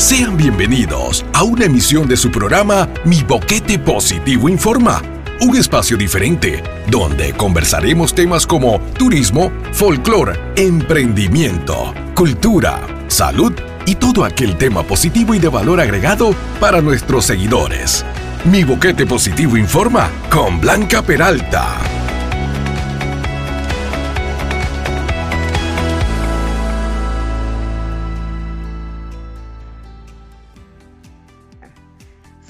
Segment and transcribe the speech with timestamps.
[0.00, 5.02] Sean bienvenidos a una emisión de su programa Mi Boquete Positivo Informa,
[5.42, 13.52] un espacio diferente donde conversaremos temas como turismo, folclore, emprendimiento, cultura, salud
[13.84, 18.02] y todo aquel tema positivo y de valor agregado para nuestros seguidores.
[18.46, 21.99] Mi Boquete Positivo Informa con Blanca Peralta.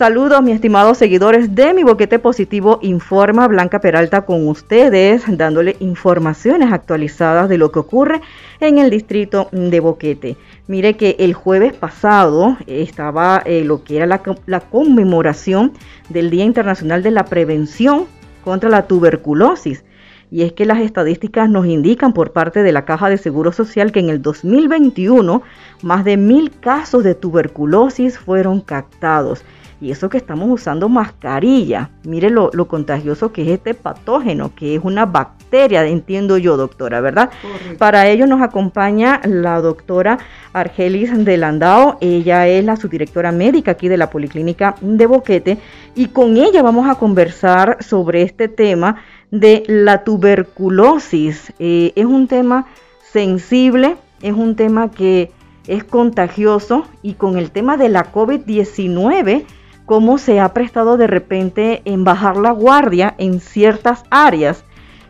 [0.01, 6.73] Saludos, mis estimados seguidores de mi Boquete Positivo Informa Blanca Peralta con ustedes, dándole informaciones
[6.73, 8.23] actualizadas de lo que ocurre
[8.61, 10.39] en el distrito de Boquete.
[10.69, 15.75] Mire que el jueves pasado estaba eh, lo que era la, la conmemoración
[16.09, 18.07] del Día Internacional de la Prevención
[18.43, 19.85] contra la Tuberculosis.
[20.31, 23.93] Y es que las estadísticas nos indican por parte de la Caja de Seguro Social
[23.93, 25.43] que en el 2021
[25.83, 29.45] más de mil casos de tuberculosis fueron captados.
[29.81, 31.91] Y eso que estamos usando mascarilla.
[32.05, 37.31] Mire lo, contagioso que es este patógeno, que es una bacteria, entiendo yo, doctora, ¿verdad?
[37.79, 40.19] Para ello nos acompaña la doctora
[40.53, 41.97] Argelis de Landao.
[42.03, 45.59] Ella es la subdirectora médica aquí de la Policlínica de Boquete.
[45.95, 48.97] Y con ella vamos a conversar sobre este tema
[49.31, 51.55] de la tuberculosis.
[51.59, 52.67] Eh, es un tema
[53.13, 55.33] sensible, es un tema que
[55.67, 59.45] es contagioso y con el tema de la COVID-19
[59.91, 64.65] cómo se ha prestado de repente en bajar la guardia en ciertas áreas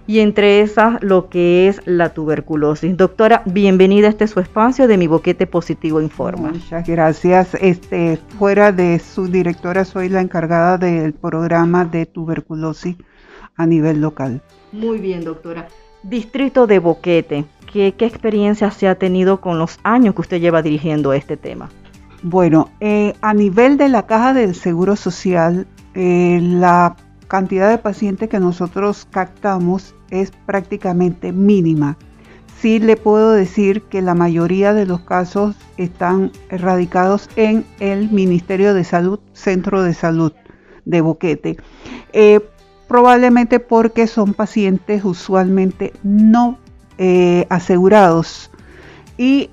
[0.07, 2.97] y entre esas lo que es la tuberculosis.
[2.97, 6.53] Doctora, bienvenida a este su espacio de Mi Boquete Positivo Informa.
[6.53, 7.55] Muchas gracias.
[7.61, 12.97] Este, fuera de su directora, soy la encargada del programa de tuberculosis
[13.57, 14.41] a nivel local.
[14.73, 15.69] Muy bien, doctora.
[16.03, 20.63] Distrito de Boquete, ¿qué, qué experiencia se ha tenido con los años que usted lleva
[20.63, 21.69] dirigiendo este tema?
[22.23, 26.97] Bueno, eh, a nivel de la caja del Seguro Social, eh, la
[27.29, 31.97] cantidad de pacientes que nosotros captamos es prácticamente mínima.
[32.61, 38.75] Sí le puedo decir que la mayoría de los casos están erradicados en el Ministerio
[38.75, 40.33] de Salud, Centro de Salud
[40.85, 41.57] de Boquete.
[42.13, 42.41] Eh,
[42.87, 46.59] probablemente porque son pacientes usualmente no
[47.49, 48.51] asegurados
[49.17, 49.49] y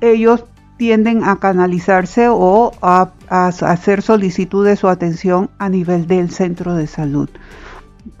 [0.00, 0.46] ellos
[0.76, 7.28] tienden a canalizarse o a, hacer solicitudes o atención a nivel del centro de salud.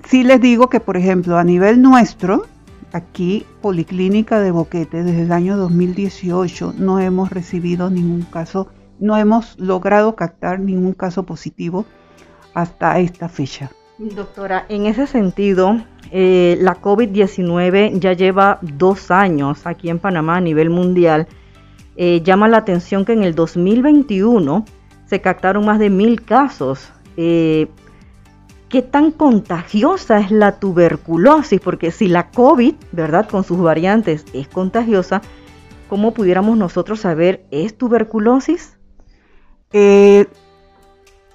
[0.04, 2.46] Sí les digo que, por ejemplo, a nivel nuestro,
[2.92, 8.68] aquí, Policlínica de Boquete, desde el año 2018 no hemos recibido ningún caso,
[9.00, 11.84] no hemos logrado captar ningún caso positivo
[12.54, 13.70] hasta esta fecha.
[13.98, 15.80] Doctora, en ese sentido,
[16.10, 21.28] eh, la COVID-19 ya lleva dos años aquí en Panamá a nivel mundial
[21.96, 24.64] eh, llama la atención que en el 2021
[25.06, 26.90] se captaron más de mil casos.
[27.16, 27.68] Eh,
[28.68, 31.60] ¿Qué tan contagiosa es la tuberculosis?
[31.60, 33.28] Porque si la COVID, ¿verdad?
[33.28, 35.20] Con sus variantes es contagiosa,
[35.90, 38.78] ¿cómo pudiéramos nosotros saber es tuberculosis?
[39.74, 40.26] Eh,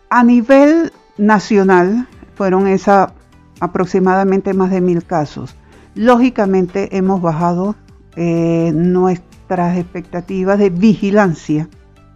[0.09, 3.13] a nivel nacional fueron esa
[3.59, 5.55] aproximadamente más de mil casos.
[5.93, 7.75] Lógicamente hemos bajado
[8.15, 11.69] nuestra nuestras expectativas de vigilancia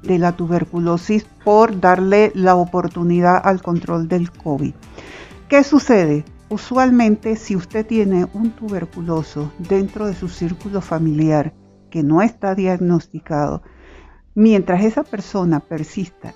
[0.03, 4.73] de la tuberculosis por darle la oportunidad al control del COVID.
[5.47, 6.25] ¿Qué sucede?
[6.49, 11.53] Usualmente si usted tiene un tuberculoso dentro de su círculo familiar
[11.89, 13.61] que no está diagnosticado,
[14.35, 16.33] mientras esa persona persista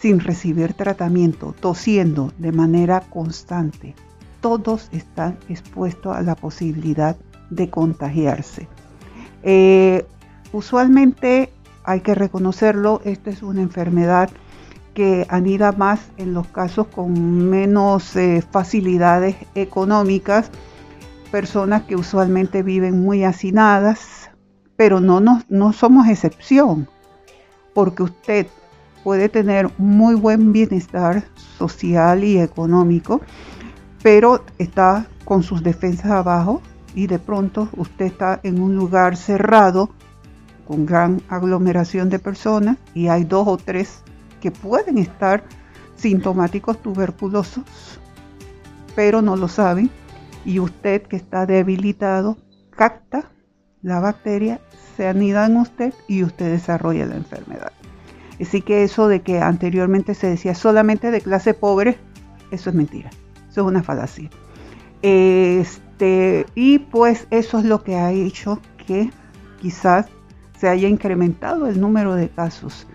[0.00, 3.96] sin recibir tratamiento, tosiendo de manera constante,
[4.40, 7.16] todos están expuestos a la posibilidad
[7.50, 8.68] de contagiarse.
[9.42, 10.06] Eh,
[10.56, 11.52] Usualmente
[11.84, 14.30] hay que reconocerlo, esta es una enfermedad
[14.94, 20.50] que anida más en los casos con menos eh, facilidades económicas,
[21.30, 24.30] personas que usualmente viven muy hacinadas,
[24.76, 26.88] pero no, no, no somos excepción,
[27.74, 28.46] porque usted
[29.04, 31.24] puede tener muy buen bienestar
[31.58, 33.20] social y económico,
[34.02, 36.62] pero está con sus defensas abajo
[36.94, 39.90] y de pronto usted está en un lugar cerrado
[40.66, 44.02] con gran aglomeración de personas y hay dos o tres
[44.40, 45.44] que pueden estar
[45.96, 47.64] sintomáticos tuberculosos,
[48.94, 49.90] pero no lo saben.
[50.44, 52.36] Y usted que está debilitado
[52.70, 53.30] capta
[53.82, 54.60] la bacteria,
[54.96, 57.72] se anida en usted y usted desarrolla la enfermedad.
[58.40, 61.98] Así que eso de que anteriormente se decía solamente de clase pobre,
[62.50, 63.10] eso es mentira.
[63.50, 64.28] Eso es una falacia.
[65.02, 69.10] Este, y pues eso es lo que ha hecho que
[69.60, 70.06] quizás
[70.58, 72.86] se haya incrementado el número de casos.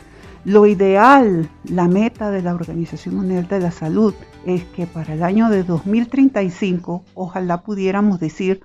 [0.43, 4.15] Lo ideal, la meta de la Organización Mundial de la Salud
[4.45, 8.61] es que para el año de 2035, ojalá pudiéramos decir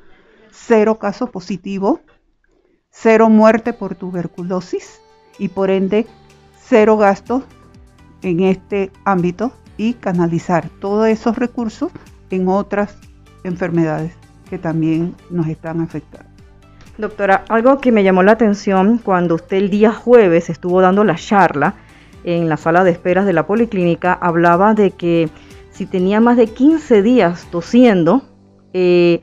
[0.50, 2.00] cero casos positivos,
[2.90, 5.00] cero muerte por tuberculosis
[5.38, 6.06] y por ende
[6.58, 7.42] cero gastos
[8.22, 11.92] en este ámbito y canalizar todos esos recursos
[12.30, 12.96] en otras
[13.44, 14.14] enfermedades
[14.48, 16.35] que también nos están afectando.
[16.98, 21.16] Doctora, algo que me llamó la atención cuando usted el día jueves estuvo dando la
[21.16, 21.74] charla
[22.24, 25.28] en la sala de esperas de la policlínica, hablaba de que
[25.70, 28.22] si tenía más de 15 días tosiendo,
[28.72, 29.20] eh,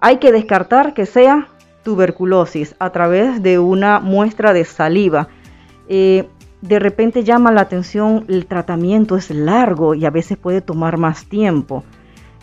[0.00, 1.46] hay que descartar que sea
[1.84, 5.28] tuberculosis a través de una muestra de saliva.
[5.88, 6.28] Eh,
[6.60, 11.26] de repente llama la atención, el tratamiento es largo y a veces puede tomar más
[11.26, 11.84] tiempo.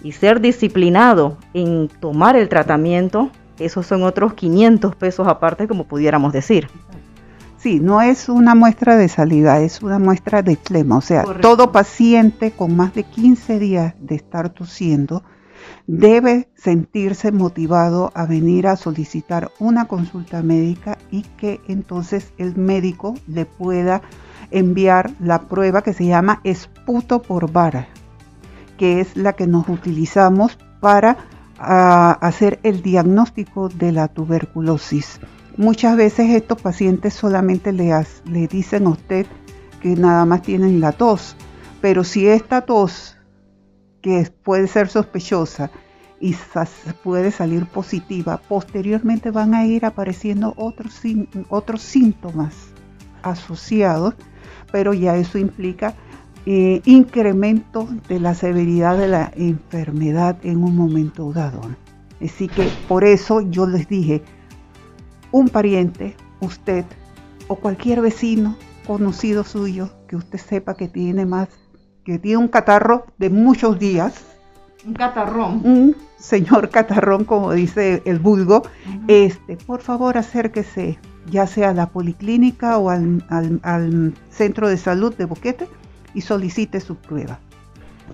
[0.03, 3.29] Y ser disciplinado en tomar el tratamiento
[3.59, 6.67] esos son otros 500 pesos aparte, como pudiéramos decir.
[7.57, 10.97] Sí, no es una muestra de saliva, es una muestra de clema.
[10.97, 15.23] O sea, todo paciente con más de 15 días de estar tosiendo
[15.87, 23.15] debe sentirse motivado a venir a solicitar una consulta médica y que entonces el médico
[23.27, 24.01] le pueda
[24.51, 27.87] enviar la prueba que se llama esputo por vara,
[28.77, 31.17] que es la que nos utilizamos para
[31.59, 35.19] a hacer el diagnóstico de la tuberculosis.
[35.57, 37.91] Muchas veces estos pacientes solamente le,
[38.25, 39.25] le dicen a usted
[39.81, 41.35] que nada más tienen la tos,
[41.81, 43.17] pero si esta tos,
[44.01, 45.69] que puede ser sospechosa
[46.21, 46.35] y
[47.03, 51.01] puede salir positiva, posteriormente van a ir apareciendo otros,
[51.49, 52.55] otros síntomas
[53.21, 54.15] asociados,
[54.71, 55.93] pero ya eso implica
[56.51, 61.61] eh, incremento de la severidad de la enfermedad en un momento dado.
[62.19, 64.23] Así que por eso yo les dije,
[65.31, 66.85] un pariente, usted
[67.49, 68.57] o cualquier vecino
[68.87, 71.49] conocido suyo que usted sepa que tiene más,
[72.03, 74.15] que tiene un catarro de muchos días.
[74.83, 75.61] Un catarrón.
[75.63, 78.63] Un señor catarrón, como dice el vulgo.
[79.07, 80.97] Este, por favor acérquese
[81.29, 85.67] ya sea a la policlínica o al, al centro de salud de Boquete
[86.13, 87.39] y solicite su prueba.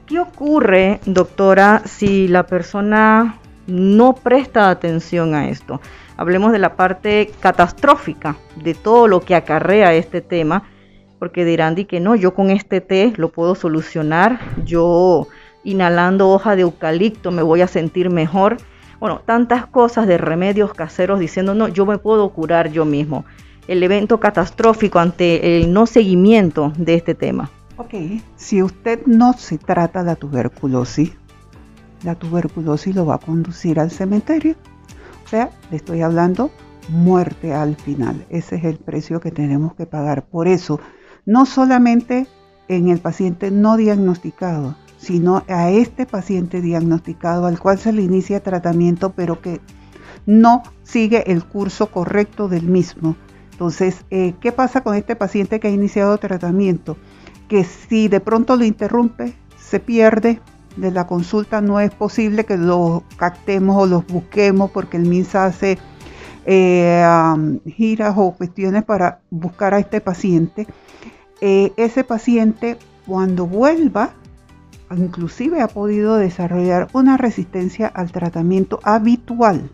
[0.05, 5.81] ¿Qué ocurre, doctora, si la persona no presta atención a esto?
[6.17, 10.63] Hablemos de la parte catastrófica de todo lo que acarrea este tema,
[11.17, 15.27] porque dirán di que no, yo con este té lo puedo solucionar, yo
[15.63, 18.57] inhalando hoja de eucalipto me voy a sentir mejor.
[18.99, 23.25] Bueno, tantas cosas de remedios caseros diciendo, no, yo me puedo curar yo mismo.
[23.67, 27.49] El evento catastrófico ante el no seguimiento de este tema.
[27.77, 27.93] Ok,
[28.37, 31.11] si usted no se trata la tuberculosis,
[32.03, 34.55] la tuberculosis lo va a conducir al cementerio.
[35.25, 36.51] O sea, le estoy hablando
[36.87, 38.25] muerte al final.
[38.29, 40.25] Ese es el precio que tenemos que pagar.
[40.25, 40.79] Por eso,
[41.25, 42.27] no solamente
[42.69, 48.41] en el paciente no diagnosticado, sino a este paciente diagnosticado al cual se le inicia
[48.41, 49.59] tratamiento, pero que
[50.25, 53.17] no sigue el curso correcto del mismo.
[53.51, 56.95] Entonces, eh, ¿qué pasa con este paciente que ha iniciado tratamiento?
[57.47, 60.39] Que si de pronto lo interrumpe, se pierde
[60.77, 65.45] de la consulta, no es posible que lo captemos o los busquemos porque el MINSA
[65.45, 65.77] hace
[66.45, 67.03] eh,
[67.65, 70.67] giras o cuestiones para buscar a este paciente.
[71.41, 74.11] Eh, ese paciente cuando vuelva,
[74.95, 79.69] inclusive ha podido desarrollar una resistencia al tratamiento habitual.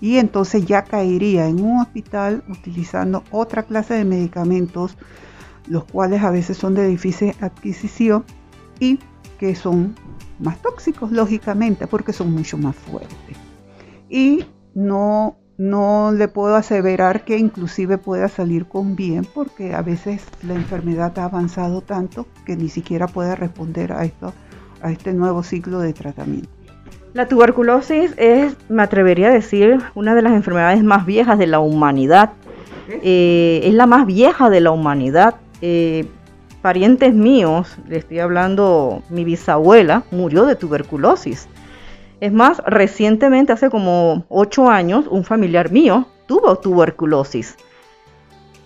[0.00, 4.96] Y entonces ya caería en un hospital utilizando otra clase de medicamentos
[5.68, 8.24] los cuales a veces son de difícil adquisición
[8.80, 8.98] y
[9.38, 9.94] que son
[10.38, 13.36] más tóxicos, lógicamente, porque son mucho más fuertes.
[14.08, 20.22] Y no, no le puedo aseverar que inclusive pueda salir con bien, porque a veces
[20.42, 24.32] la enfermedad ha avanzado tanto que ni siquiera puede responder a, esto,
[24.82, 26.50] a este nuevo ciclo de tratamiento.
[27.14, 31.60] La tuberculosis es, me atrevería a decir, una de las enfermedades más viejas de la
[31.60, 32.32] humanidad.
[32.88, 36.06] Eh, es la más vieja de la humanidad eh,
[36.60, 41.48] parientes míos, le estoy hablando, mi bisabuela murió de tuberculosis.
[42.20, 47.56] Es más, recientemente, hace como ocho años, un familiar mío tuvo tuberculosis.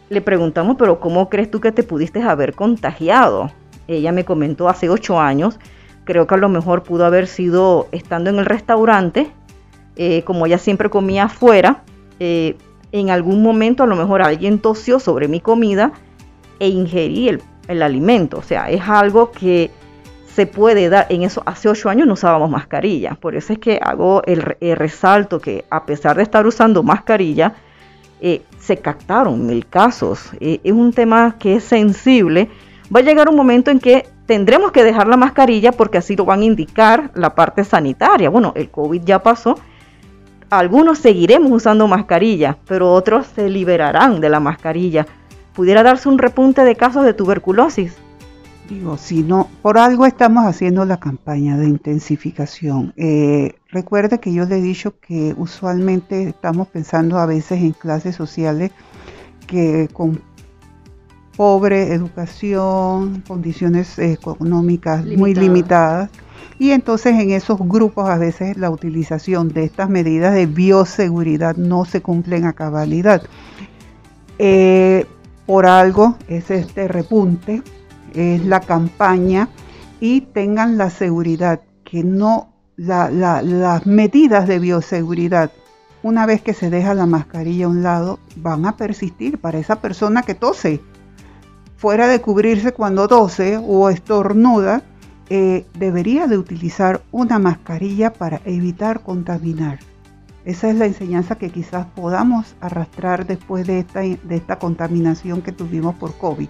[0.08, 3.50] Le preguntamos, pero ¿cómo crees tú que te pudiste haber contagiado?
[3.88, 5.58] Ella me comentó hace ocho años,
[6.04, 9.30] creo que a lo mejor pudo haber sido estando en el restaurante,
[9.96, 11.82] eh, como ella siempre comía afuera,
[12.20, 12.56] eh,
[12.92, 15.92] en algún momento a lo mejor alguien tosió sobre mi comida
[16.58, 18.38] e ingerir el, alimento.
[18.38, 19.70] O sea, es algo que
[20.26, 21.06] se puede dar.
[21.08, 23.16] En eso, hace ocho años no usábamos mascarilla.
[23.20, 24.42] Por eso es que hago el,
[24.76, 27.54] resalto que a pesar de estar usando mascarilla,
[28.20, 30.30] eh, se captaron mil casos.
[30.40, 32.48] Eh, es un tema que es sensible.
[32.94, 36.24] Va a llegar un momento en que tendremos que dejar la mascarilla porque así lo
[36.24, 38.28] van a indicar la parte sanitaria.
[38.28, 39.58] Bueno, el COVID ya pasó.
[40.50, 45.06] Algunos seguiremos usando mascarilla, pero otros se liberarán de la mascarilla.
[45.56, 47.96] Pudiera darse un repunte de casos de tuberculosis.
[48.68, 52.92] Digo, si no, por algo estamos haciendo la campaña de intensificación.
[52.96, 58.16] Eh, recuerde que yo le he dicho que usualmente estamos pensando a veces en clases
[58.16, 58.70] sociales
[59.46, 60.20] que con
[61.36, 66.10] pobre educación, condiciones económicas muy limitadas.
[66.58, 71.86] Y entonces en esos grupos a veces la utilización de estas medidas de bioseguridad no
[71.86, 73.22] se cumplen a cabalidad.
[74.38, 75.06] Eh,
[75.46, 77.62] por algo es este repunte
[78.14, 79.48] es la campaña
[80.00, 85.50] y tengan la seguridad que no las medidas de bioseguridad
[86.02, 89.80] una vez que se deja la mascarilla a un lado van a persistir para esa
[89.80, 90.80] persona que tose.
[91.76, 94.82] Fuera de cubrirse cuando tose o estornuda
[95.30, 99.80] eh, debería de utilizar una mascarilla para evitar contaminar
[100.46, 105.52] esa es la enseñanza que quizás podamos arrastrar después de esta, de esta contaminación que
[105.52, 106.48] tuvimos por COVID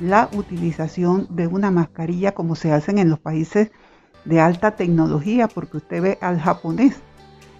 [0.00, 3.70] la utilización de una mascarilla como se hacen en los países
[4.24, 6.96] de alta tecnología, porque usted ve al japonés.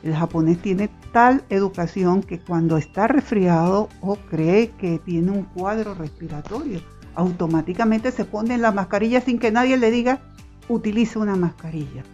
[0.02, 5.94] El japonés tiene tal educación que cuando está resfriado o cree que tiene un cuadro
[5.94, 6.80] respiratorio,
[7.14, 10.20] automáticamente se pone la mascarilla sin que nadie le diga
[10.68, 12.04] utilice una mascarilla.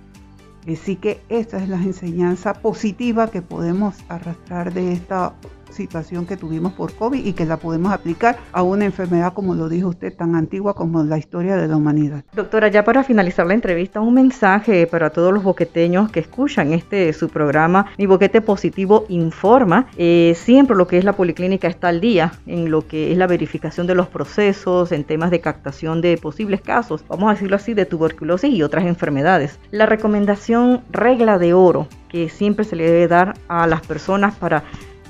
[0.67, 5.35] Así que esta es la enseñanza positiva que podemos arrastrar de esta
[5.75, 9.69] situación que tuvimos por COVID y que la podemos aplicar a una enfermedad, como lo
[9.69, 12.25] dijo usted, tan antigua como la historia de la humanidad.
[12.35, 17.13] Doctora, ya para finalizar la entrevista, un mensaje para todos los boqueteños que escuchan este
[17.13, 19.87] su programa, Mi Boquete Positivo Informa.
[19.97, 23.27] Eh, siempre lo que es la policlínica está al día en lo que es la
[23.27, 27.75] verificación de los procesos, en temas de captación de posibles casos, vamos a decirlo así,
[27.75, 29.59] de tuberculosis y otras enfermedades.
[29.71, 34.63] La recomendación regla de oro que siempre se le debe dar a las personas para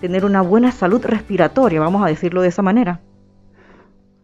[0.04, 3.00] tener una buena salud respiratoria, vamos a decirlo de esa manera.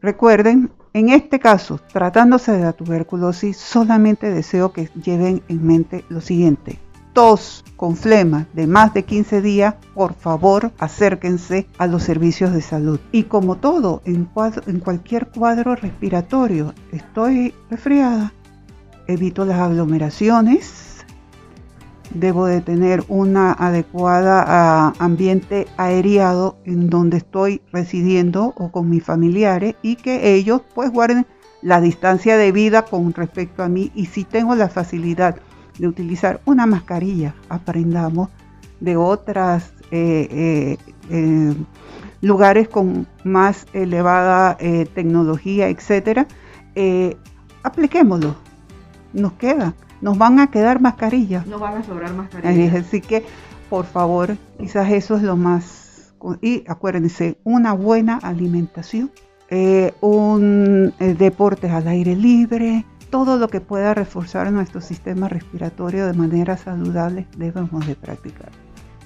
[0.03, 6.21] Recuerden, en este caso, tratándose de la tuberculosis, solamente deseo que lleven en mente lo
[6.21, 6.79] siguiente.
[7.15, 12.61] Tos con flema de más de 15 días, por favor acérquense a los servicios de
[12.61, 13.01] salud.
[13.11, 14.29] Y como todo, en,
[14.67, 18.35] en cualquier cuadro respiratorio, estoy resfriada,
[19.07, 20.90] evito las aglomeraciones,
[22.11, 29.05] debo de tener una adecuada ah, ambiente aereado en donde estoy residiendo o con mis
[29.05, 31.27] familiares y que ellos pues guarden
[31.63, 33.93] la distancia de vida con respecto a mí.
[33.95, 35.37] Y si tengo la facilidad
[35.79, 38.29] de utilizar una mascarilla, aprendamos
[38.81, 40.79] de otras eh, eh,
[41.11, 41.55] eh,
[42.23, 44.57] lugares con más elevada
[44.95, 46.27] tecnología, etcétera,
[47.63, 48.37] apliquémoslo,
[49.13, 51.47] nos queda nos van a quedar mascarillas.
[51.47, 52.87] No van a sobrar mascarillas.
[52.87, 53.25] Así que,
[53.69, 56.13] por favor, quizás eso es lo más...
[56.43, 59.11] Y acuérdense, una buena alimentación,
[59.49, 66.07] eh, un eh, deporte al aire libre, todo lo que pueda reforzar nuestro sistema respiratorio
[66.07, 68.51] de manera saludable debemos de practicar.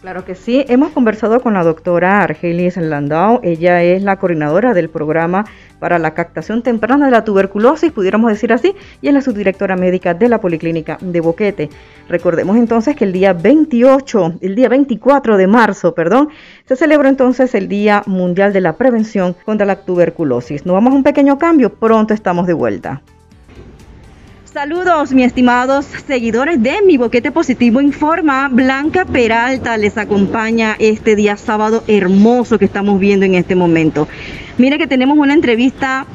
[0.04, 4.90] Claro que sí, hemos conversado con la doctora Argelis Landau, ella es la coordinadora del
[4.90, 5.46] programa
[5.78, 10.12] para la captación temprana de la tuberculosis, pudiéramos decir así, y es la subdirectora médica
[10.12, 11.70] de la Policlínica de Boquete.
[12.06, 16.28] Recordemos entonces que el día 28, el día 24 de marzo, perdón,
[16.66, 20.66] se celebra entonces el Día Mundial de la Prevención contra la Tuberculosis.
[20.66, 23.00] Nos vamos a un pequeño cambio, pronto estamos de vuelta.
[24.54, 28.48] Saludos, mis estimados seguidores de Mi Boquete Positivo Informa.
[28.48, 34.06] Blanca Peralta les acompaña este día sábado hermoso que estamos viendo en este momento.
[34.56, 36.06] Mire que tenemos una entrevista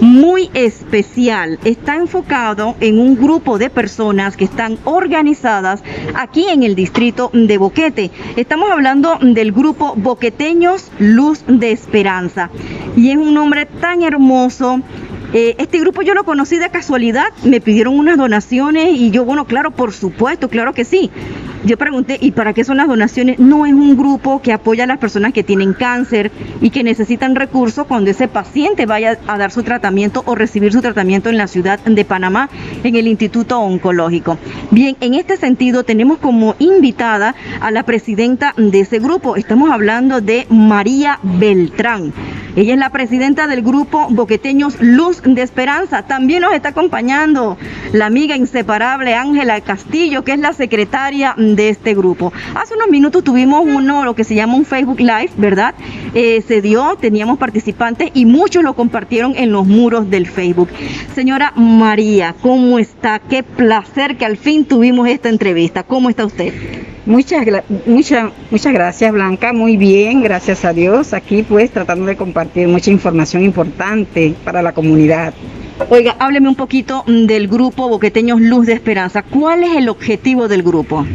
[0.00, 1.58] muy especial.
[1.64, 5.82] Está enfocado en un grupo de personas que están organizadas
[6.14, 8.12] aquí en el distrito de Boquete.
[8.36, 12.48] Estamos hablando del grupo Boqueteños Luz de Esperanza.
[12.96, 14.82] Y es un nombre tan hermoso
[15.32, 19.44] eh, este grupo yo lo conocí de casualidad, me pidieron unas donaciones y yo, bueno,
[19.44, 21.10] claro, por supuesto, claro que sí.
[21.64, 23.38] Yo pregunté, ¿y para qué son las donaciones?
[23.40, 27.34] No es un grupo que apoya a las personas que tienen cáncer y que necesitan
[27.34, 31.48] recursos cuando ese paciente vaya a dar su tratamiento o recibir su tratamiento en la
[31.48, 32.48] ciudad de Panamá,
[32.84, 34.38] en el Instituto Oncológico.
[34.70, 39.36] Bien, en este sentido tenemos como invitada a la presidenta de ese grupo.
[39.36, 42.12] Estamos hablando de María Beltrán.
[42.56, 46.02] Ella es la presidenta del grupo Boqueteños Luz de Esperanza.
[46.02, 47.56] También nos está acompañando
[47.92, 52.32] la amiga inseparable Ángela Castillo, que es la secretaria este grupo.
[52.54, 55.74] Hace unos minutos tuvimos uno, lo que se llama un Facebook Live, ¿verdad?
[56.14, 60.68] Eh, se dio, teníamos participantes y muchos lo compartieron en los muros del Facebook.
[61.14, 63.18] Señora María, ¿cómo está?
[63.18, 65.82] Qué placer que al fin tuvimos esta entrevista.
[65.82, 66.52] ¿Cómo está usted?
[67.06, 67.46] Muchas,
[67.86, 71.14] muchas, muchas gracias Blanca, muy bien, gracias a Dios.
[71.14, 75.32] Aquí pues tratando de compartir mucha información importante para la comunidad.
[75.90, 79.22] Oiga, hábleme un poquito del grupo Boqueteños Luz de Esperanza.
[79.22, 81.06] ¿Cuál es el objetivo del grupo?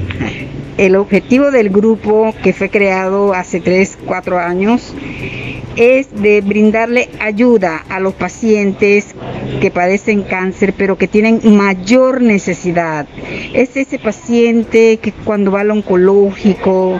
[0.78, 4.94] El objetivo del grupo que fue creado hace 3, 4 años
[5.76, 9.16] es de brindarle ayuda a los pacientes
[9.62, 13.08] que padecen cáncer, pero que tienen mayor necesidad.
[13.54, 17.00] Es ese paciente que cuando va al oncológico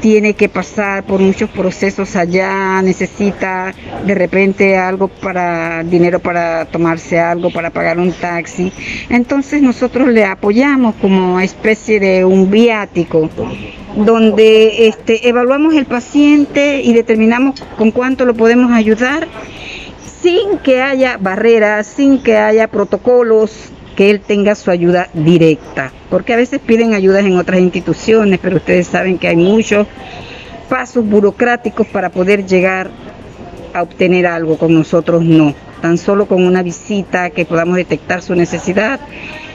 [0.00, 3.74] tiene que pasar por muchos procesos allá, necesita
[4.06, 8.72] de repente algo para dinero para tomarse algo, para pagar un taxi.
[9.10, 12.99] Entonces nosotros le apoyamos como especie de un viático
[13.96, 19.26] donde este, evaluamos el paciente y determinamos con cuánto lo podemos ayudar
[20.22, 25.92] sin que haya barreras, sin que haya protocolos, que él tenga su ayuda directa.
[26.10, 29.86] Porque a veces piden ayudas en otras instituciones, pero ustedes saben que hay muchos
[30.68, 32.90] pasos burocráticos para poder llegar
[33.74, 35.54] a obtener algo, con nosotros no.
[35.80, 39.00] Tan solo con una visita que podamos detectar su necesidad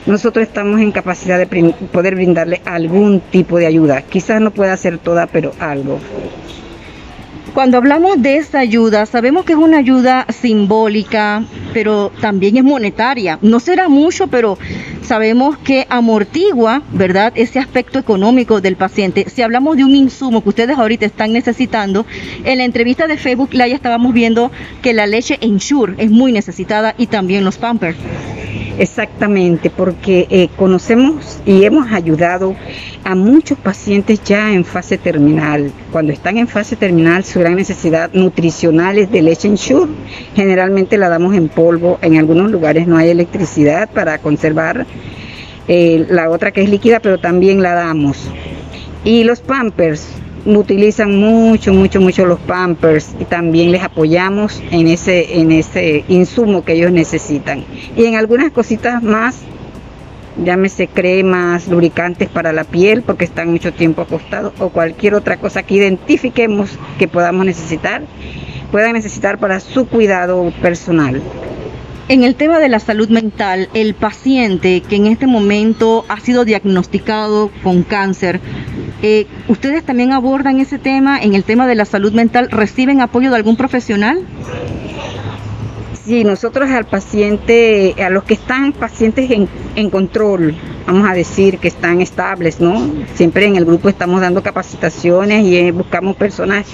[0.05, 4.01] nosotros estamos en capacidad de poder brindarle algún tipo de ayuda.
[4.03, 5.99] Quizás no pueda hacer toda, pero algo.
[7.55, 11.41] Cuando hablamos de esa ayuda, sabemos que es una ayuda simbólica,
[11.73, 13.39] pero también es monetaria.
[13.41, 14.57] No será mucho, pero
[15.01, 19.29] sabemos que amortigua, ¿verdad?, ese aspecto económico del paciente.
[19.29, 22.05] Si hablamos de un insumo que ustedes ahorita están necesitando,
[22.43, 26.93] en la entrevista de Facebook ya estábamos viendo que la leche Ensure es muy necesitada
[26.97, 27.97] y también los Pampers.
[28.77, 32.55] Exactamente, porque eh, conocemos y hemos ayudado
[33.05, 35.71] a muchos pacientes ya en fase terminal.
[35.93, 39.91] Cuando están en fase terminal, su gran necesidad nutricional es de leche Ensure.
[40.35, 41.99] Generalmente la damos en polvo.
[42.01, 44.85] En algunos lugares no hay electricidad para conservar
[45.69, 48.29] eh, la otra que es líquida, pero también la damos.
[49.05, 50.05] Y los Pampers,
[50.45, 56.63] utilizan mucho, mucho, mucho los Pampers y también les apoyamos en ese, en ese insumo
[56.63, 57.63] que ellos necesitan.
[57.97, 59.39] Y en algunas cositas más,
[60.43, 65.63] llámese cremas, lubricantes para la piel porque están mucho tiempo acostados o cualquier otra cosa
[65.63, 68.03] que identifiquemos que podamos necesitar,
[68.71, 71.21] puedan necesitar para su cuidado personal.
[72.07, 76.45] En el tema de la salud mental, el paciente que en este momento ha sido
[76.45, 78.39] diagnosticado con cáncer,
[79.07, 82.49] eh, ¿ustedes también abordan ese tema en el tema de la salud mental?
[82.49, 84.25] ¿Reciben apoyo de algún profesional?
[86.03, 90.55] Sí, nosotros al paciente, a los que están pacientes en, en, control,
[90.87, 92.89] vamos a decir que están estables, ¿no?
[93.13, 96.65] Siempre en el grupo estamos dando capacitaciones y eh, buscamos personas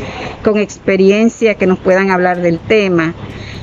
[0.41, 3.13] con experiencia que nos puedan hablar del tema.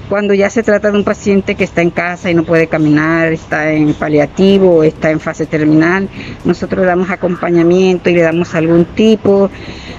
[0.09, 3.31] Cuando ya se trata de un paciente que está en casa y no puede caminar,
[3.31, 6.09] está en paliativo, está en fase terminal,
[6.47, 9.51] nosotros le damos acompañamiento y le damos algún tipo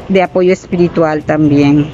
[0.07, 1.87] de apoyo espiritual también.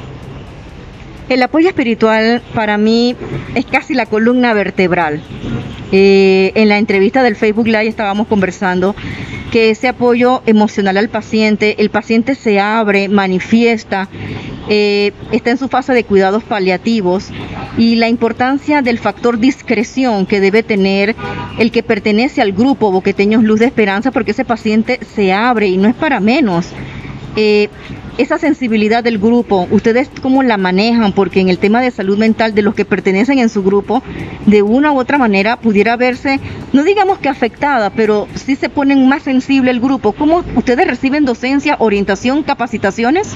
[1.27, 3.17] El apoyo espiritual para mí
[3.53, 5.21] es casi la columna vertebral.
[5.91, 8.95] Eh, en la entrevista del Facebook Live estábamos conversando
[9.51, 14.09] que ese apoyo emocional al paciente, el paciente se abre, manifiesta,
[14.67, 17.29] eh, está en su fase de cuidados paliativos
[17.77, 21.15] y la importancia del factor discreción que debe tener
[21.59, 25.77] el que pertenece al grupo Boqueteños Luz de Esperanza porque ese paciente se abre y
[25.77, 26.67] no es para menos.
[27.35, 27.69] Eh,
[28.17, 31.11] esa sensibilidad del grupo, ¿ustedes cómo la manejan?
[31.11, 34.01] Porque en el tema de salud mental de los que pertenecen en su grupo,
[34.45, 36.39] de una u otra manera pudiera verse,
[36.71, 40.13] no digamos que afectada, pero sí se ponen más sensible el grupo.
[40.13, 43.35] ¿Cómo ustedes reciben docencia, orientación, capacitaciones?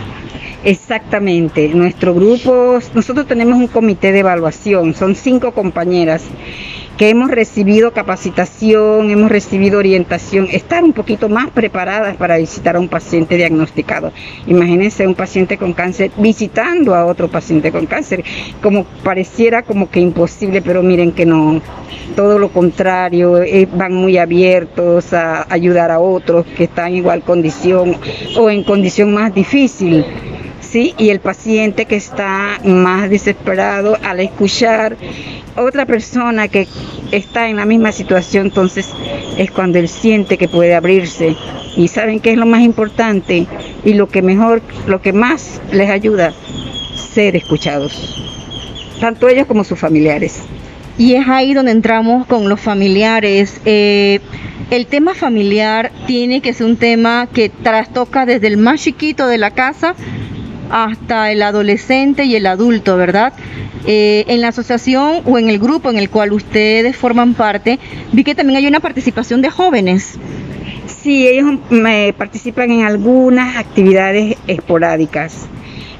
[0.63, 6.23] Exactamente, nuestro grupo, nosotros tenemos un comité de evaluación, son cinco compañeras
[6.99, 12.79] que hemos recibido capacitación, hemos recibido orientación, estar un poquito más preparadas para visitar a
[12.81, 14.11] un paciente diagnosticado.
[14.47, 18.25] Imagínense un paciente con cáncer visitando a otro paciente con cáncer,
[18.61, 21.61] como pareciera como que imposible, pero miren que no,
[22.17, 27.21] todo lo contrario, eh, van muy abiertos a ayudar a otros que están en igual
[27.21, 27.95] condición
[28.35, 30.03] o en condición más difícil.
[30.61, 30.93] ¿Sí?
[30.97, 34.97] Y el paciente que está más desesperado al escuchar
[35.55, 36.67] otra persona que
[37.11, 38.89] está en la misma situación, entonces
[39.37, 41.35] es cuando él siente que puede abrirse.
[41.75, 43.47] Y saben qué es lo más importante
[43.83, 46.33] y lo que mejor, lo que más les ayuda,
[47.13, 48.15] ser escuchados.
[48.99, 50.41] tanto ellos como sus familiares.
[50.97, 53.61] Y es ahí donde entramos con los familiares.
[53.63, 54.19] Eh,
[54.69, 59.37] el tema familiar tiene que ser un tema que trastoca desde el más chiquito de
[59.37, 59.95] la casa
[60.69, 63.33] hasta el adolescente y el adulto, ¿verdad?
[63.85, 67.79] Eh, en la asociación o en el grupo en el cual ustedes forman parte,
[68.11, 70.17] vi que también hay una participación de jóvenes.
[70.87, 75.47] Sí, ellos me participan en algunas actividades esporádicas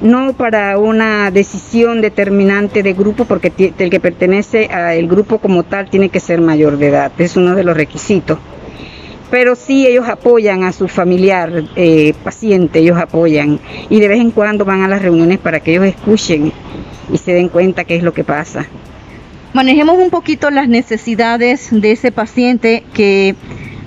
[0.01, 5.89] no para una decisión determinante de grupo, porque el que pertenece al grupo como tal
[5.89, 8.39] tiene que ser mayor de edad, es uno de los requisitos.
[9.31, 14.31] Pero sí ellos apoyan a su familiar eh, paciente, ellos apoyan y de vez en
[14.31, 16.51] cuando van a las reuniones para que ellos escuchen
[17.11, 18.65] y se den cuenta qué es lo que pasa.
[19.53, 23.35] Manejemos un poquito las necesidades de ese paciente que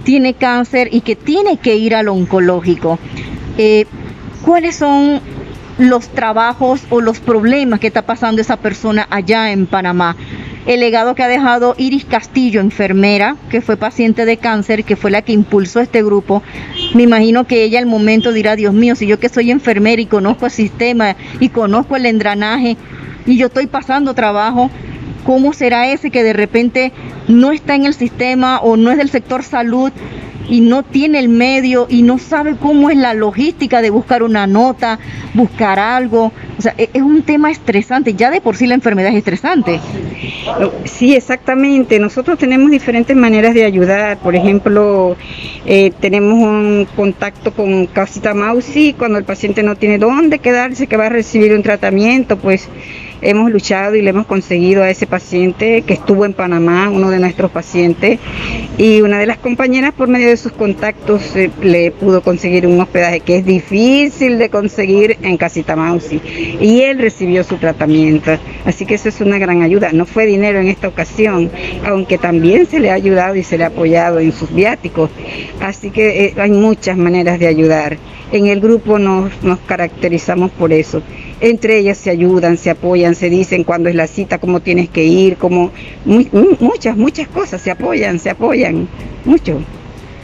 [0.04, 2.98] tiene cáncer y que tiene que ir al oncológico.
[3.58, 3.86] Eh,
[4.44, 5.20] ¿Cuáles son
[5.78, 10.16] los trabajos o los problemas que está pasando esa persona allá en Panamá.
[10.64, 15.10] El legado que ha dejado Iris Castillo, enfermera, que fue paciente de cáncer, que fue
[15.10, 16.42] la que impulsó este grupo.
[16.94, 20.06] Me imagino que ella al momento dirá, Dios mío, si yo que soy enfermera y
[20.06, 22.76] conozco el sistema y conozco el endranaje
[23.26, 24.70] y yo estoy pasando trabajo,
[25.24, 26.92] ¿cómo será ese que de repente
[27.26, 29.90] no está en el sistema o no es del sector salud
[30.48, 34.46] y no tiene el medio y no sabe cómo es la logística de buscar una
[34.46, 34.98] nota,
[35.34, 36.32] buscar algo.
[36.58, 38.14] O sea, e-, es un tema estresante.
[38.14, 39.80] Ya de por sí la enfermedad es estresante.
[40.84, 41.98] Sí, exactamente.
[41.98, 44.18] Nosotros tenemos diferentes maneras de ayudar.
[44.18, 45.16] Por ejemplo,
[45.66, 50.96] eh, tenemos un contacto con Casita Mausi cuando el paciente no tiene dónde quedarse, que
[50.96, 52.68] va a recibir un tratamiento, pues
[53.22, 57.18] hemos luchado y le hemos conseguido a ese paciente que estuvo en Panamá, uno de
[57.18, 58.18] nuestros pacientes,
[58.76, 62.80] y una de las compañeras por medio de sus contactos eh, le pudo conseguir un
[62.80, 66.20] hospedaje que es difícil de conseguir en Casita Mausi
[66.60, 68.32] y él recibió su tratamiento.
[68.64, 69.92] Así que eso es una gran ayuda.
[69.92, 71.50] No fue dinero en esta ocasión,
[71.86, 75.10] aunque también se le ha ayudado y se le ha apoyado en sus viáticos.
[75.60, 77.98] Así que eh, hay muchas maneras de ayudar.
[78.32, 81.02] En el grupo nos, nos caracterizamos por eso
[81.42, 85.04] entre ellas se ayudan, se apoyan, se dicen cuándo es la cita, cómo tienes que
[85.04, 85.72] ir, como
[86.04, 88.88] muchas, muchas cosas, se apoyan, se apoyan,
[89.24, 89.60] mucho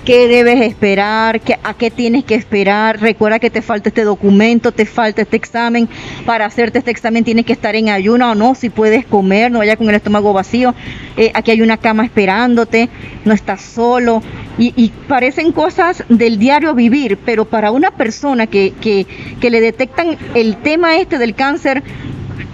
[0.09, 2.99] qué debes esperar, a qué tienes que esperar.
[2.99, 5.87] Recuerda que te falta este documento, te falta este examen.
[6.25, 9.59] Para hacerte este examen tienes que estar en ayuno o no, si puedes comer, no
[9.59, 10.75] vaya con el estómago vacío.
[11.19, 12.89] Eh, aquí hay una cama esperándote,
[13.27, 14.23] no estás solo.
[14.59, 19.07] Y, parecen cosas del diario vivir, pero para una persona que, que,
[19.41, 21.85] que le detectan el tema este del cáncer,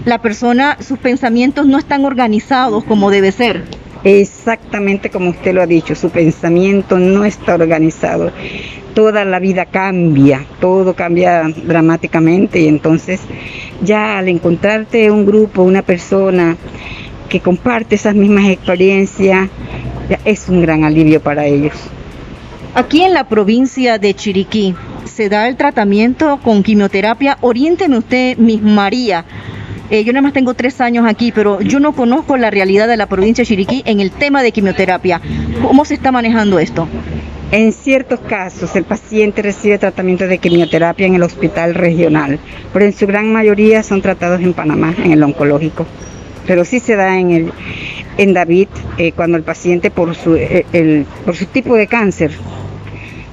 [0.05, 3.65] la persona, sus pensamientos no están organizados como debe ser.
[4.05, 8.33] Exactamente como usted lo ha dicho, su pensamiento no está organizado.
[8.93, 13.21] Toda la vida cambia, todo cambia dramáticamente y entonces
[13.83, 16.57] ya al encontrarte un grupo, una persona
[17.31, 19.49] que comparte esas mismas experiencias,
[20.25, 21.75] es un gran alivio para ellos.
[22.75, 27.39] Aquí en la provincia de Chiriquí se da el tratamiento con quimioterapia.
[27.41, 29.25] Oriénteme usted, Miss María,
[29.91, 32.97] eh, yo nada más tengo tres años aquí, pero yo no conozco la realidad de
[32.97, 35.21] la provincia de Chiriquí en el tema de quimioterapia.
[35.63, 36.89] ¿Cómo se está manejando esto?
[37.53, 42.41] En ciertos casos, el paciente recibe tratamiento de quimioterapia en el hospital regional,
[42.73, 45.87] pero en su gran mayoría son tratados en Panamá, en el oncológico.
[46.47, 47.53] Pero sí se da en, el,
[48.19, 52.33] en David eh, cuando el paciente, por su, eh, por su tipo de cáncer,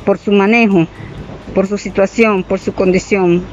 [0.05, 0.87] por su manejo,
[1.53, 3.43] por su situación, por su condición,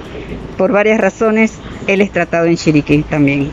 [0.57, 1.55] por varias razones,
[1.87, 3.51] él es tratado en Chiriquí también.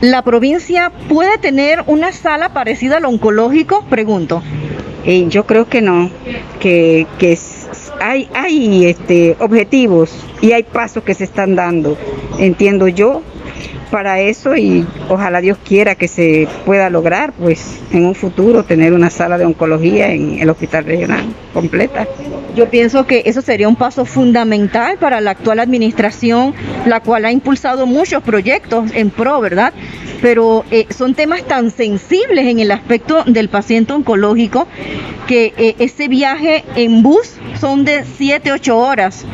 [0.00, 3.84] ¿La provincia puede tener una sala parecida al oncológico?
[3.90, 4.42] Pregunto.
[5.04, 6.10] Eh, yo creo que no,
[6.60, 7.06] que,
[8.00, 11.96] hay, hay este, objetivos y hay pasos que se están dando,
[12.38, 13.22] entiendo yo,
[13.88, 18.92] para eso y ojalá Dios quiera que se pueda lograr, pues en un futuro tener
[18.92, 22.06] una sala de oncología en el hospital regional completa.
[22.54, 26.54] Yo pienso que eso sería un paso fundamental para la actual administración,
[26.86, 29.72] la cual ha impulsado muchos proyectos en pro, ¿verdad?
[30.20, 34.66] Pero eh, son temas tan sensibles en el aspecto del paciente oncológico
[35.26, 39.24] que eh, ese viaje en bus son de 7, 8 horas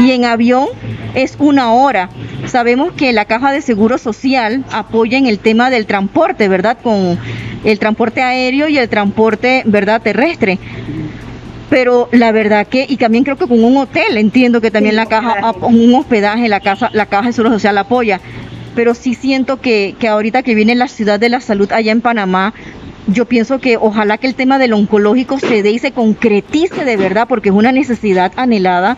[0.00, 0.68] y en avión
[1.16, 2.10] es una hora.
[2.46, 6.76] Sabemos que la Caja de Seguro Social apoya en el tema del transporte, ¿verdad?
[6.80, 7.18] Con
[7.64, 10.02] el transporte aéreo y el transporte, ¿verdad?
[10.02, 10.58] Terrestre.
[11.70, 15.06] Pero la verdad que, y también creo que con un hotel, entiendo que también la
[15.06, 18.20] caja, un hospedaje, la casa, la Caja de Seguro Social apoya.
[18.74, 22.02] Pero sí siento que, que ahorita que viene la ciudad de la salud allá en
[22.02, 22.52] Panamá,
[23.06, 26.96] yo pienso que ojalá que el tema del oncológico se dé y se concretice de
[26.96, 28.96] verdad, porque es una necesidad anhelada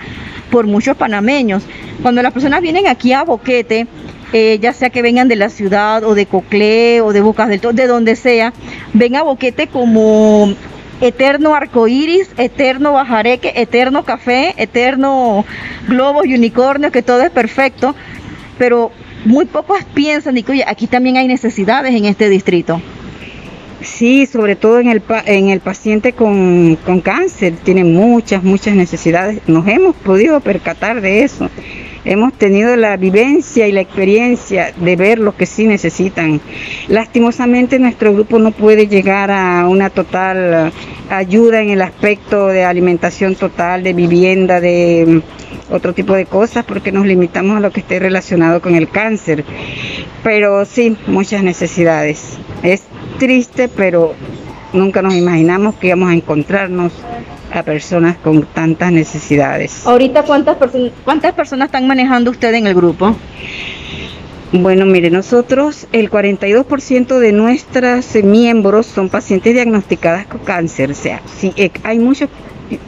[0.51, 1.63] por muchos panameños.
[2.03, 3.87] Cuando las personas vienen aquí a Boquete,
[4.33, 7.61] eh, ya sea que vengan de la ciudad o de Coclé o de Bocas del
[7.61, 8.53] Toro, de donde sea,
[8.95, 10.55] ven a Boquete como
[11.01, 15.45] eterno arcoíris, eterno bajareque, eterno café, eterno
[15.87, 17.95] globos y unicornios, que todo es perfecto,
[18.59, 18.91] pero
[19.25, 22.81] muy pocos piensan y que oye, aquí también hay necesidades en este distrito.
[23.81, 29.41] Sí, sobre todo en el, en el paciente con, con cáncer, tiene muchas, muchas necesidades.
[29.47, 31.49] Nos hemos podido percatar de eso
[32.05, 36.41] hemos tenido la vivencia y la experiencia de ver lo que sí necesitan.
[36.89, 40.73] Lastimosamente nuestro grupo no puede llegar a una total
[41.11, 45.23] ayuda en el aspecto de alimentación total, de vivienda, de
[45.71, 49.45] otro tipo de cosas, porque nos limitamos a lo que esté relacionado con el cáncer.
[50.23, 52.39] Pero sí, muchas necesidades.
[52.63, 52.85] Es
[53.19, 54.15] triste, pero
[54.73, 56.93] nunca nos imaginamos que íbamos a encontrarnos
[57.53, 59.87] a personas con tantas necesidades.
[59.87, 60.57] Ahorita, ¿cuántas,
[61.05, 63.17] cuántas personas están manejando usted en el grupo?
[64.53, 70.91] Bueno, mire, nosotros el 42% de nuestros miembros son pacientes diagnosticadas con cáncer.
[70.91, 72.31] O sea, sí, eh, hay muchos,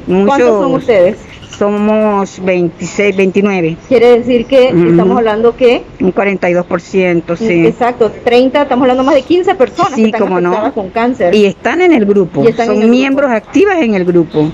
[0.06, 0.26] muchos...
[0.26, 1.16] ¿Cuántos son ustedes?
[1.60, 3.76] Somos 26, 29.
[3.86, 5.82] Quiere decir que estamos hablando que...
[6.00, 7.66] Un 42%, sí.
[7.66, 10.72] Exacto, 30, estamos hablando más de 15 personas que están no.
[10.72, 11.34] con cáncer.
[11.34, 14.50] Y están en el grupo, son miembros activas en el grupo.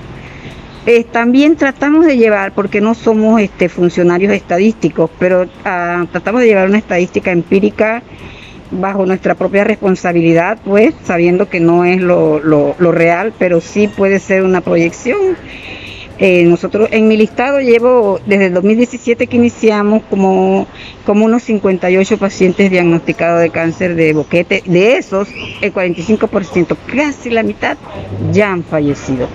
[1.13, 6.67] también tratamos de llevar, porque no somos este, funcionarios estadísticos, pero ah, tratamos de llevar
[6.67, 8.03] una estadística empírica
[8.69, 13.87] bajo nuestra propia responsabilidad, pues sabiendo que no es lo, lo, lo real, pero sí
[13.87, 15.37] puede ser una proyección
[16.19, 20.67] eh, nosotros en mi listado llevo desde el 2017 que iniciamos como,
[21.05, 24.63] como unos 58 pacientes diagnosticados de cáncer de boquete.
[24.65, 25.27] De esos,
[25.61, 27.77] el 45%, casi la mitad,
[28.31, 29.27] ya han fallecido.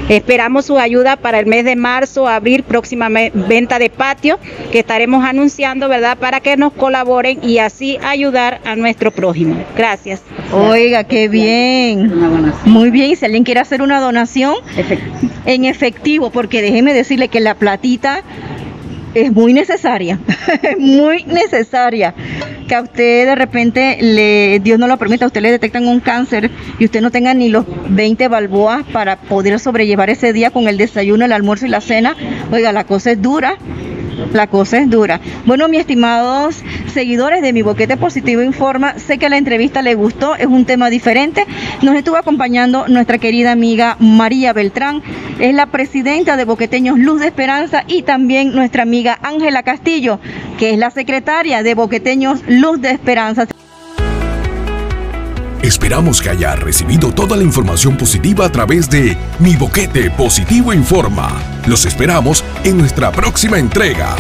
[0.10, 4.40] Esperamos su ayuda para el mes de marzo, abril, próxima venta de patio
[4.72, 6.18] que estaremos anunciando, ¿verdad?
[6.18, 9.64] Para que nos colaboren y así ayudar a nuestro prójimo.
[9.78, 10.22] Gracias.
[10.52, 12.12] Oiga, qué bien.
[12.66, 14.56] Muy bien, y si alguien quiere hacer una donación
[15.46, 18.24] en efectivo, porque déjeme decirle que la platita
[19.14, 20.20] es muy necesaria,
[20.80, 22.16] muy necesaria.
[22.70, 26.00] Que a usted de repente, le, Dios no lo permita, a usted le detectan un
[26.00, 30.68] cáncer y usted no tenga ni los 20 balboas para poder sobrellevar ese día con
[30.68, 32.16] el desayuno, el almuerzo y la cena.
[32.52, 33.58] Oiga, la cosa es dura
[34.34, 35.20] la cosa es dura.
[35.46, 40.36] Bueno, mis estimados seguidores de mi Boquete Positivo Informa, sé que la entrevista le gustó,
[40.36, 41.46] es un tema diferente.
[41.82, 45.02] Nos estuvo acompañando nuestra querida amiga María Beltrán,
[45.40, 50.20] es la presidenta de Boqueteños Luz de Esperanza y también nuestra amiga Ángela Castillo,
[50.58, 53.48] que es la secretaria de Boqueteños Luz de Esperanza.
[55.70, 61.40] Esperamos que haya recibido toda la información positiva a través de Mi Boquete Positivo Informa.
[61.68, 64.16] Los esperamos en nuestra próxima entrega.